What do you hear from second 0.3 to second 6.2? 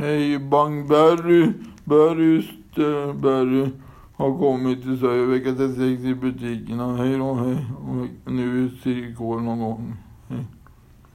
Bang Berry, Berry, St- har kommet til Sverige vecka 36 i